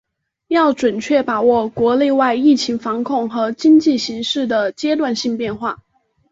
[0.47, 5.83] 要准确把握国内外疫情防控和经济形势的阶段性变化